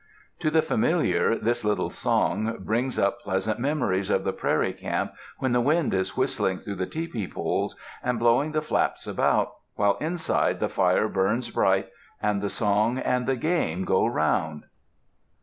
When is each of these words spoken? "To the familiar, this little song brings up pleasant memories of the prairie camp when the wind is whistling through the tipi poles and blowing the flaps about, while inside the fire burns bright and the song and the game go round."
"To 0.39 0.49
the 0.49 0.63
familiar, 0.63 1.35
this 1.35 1.63
little 1.63 1.91
song 1.91 2.57
brings 2.61 2.97
up 2.97 3.21
pleasant 3.21 3.59
memories 3.59 4.09
of 4.09 4.23
the 4.23 4.33
prairie 4.33 4.73
camp 4.73 5.13
when 5.37 5.51
the 5.51 5.61
wind 5.61 5.93
is 5.93 6.17
whistling 6.17 6.57
through 6.57 6.73
the 6.77 6.87
tipi 6.87 7.31
poles 7.31 7.75
and 8.01 8.17
blowing 8.17 8.51
the 8.53 8.63
flaps 8.63 9.05
about, 9.05 9.51
while 9.75 9.97
inside 9.97 10.59
the 10.59 10.69
fire 10.69 11.07
burns 11.07 11.51
bright 11.51 11.89
and 12.19 12.41
the 12.41 12.49
song 12.49 12.97
and 12.97 13.27
the 13.27 13.35
game 13.35 13.85
go 13.85 14.07
round." 14.07 14.63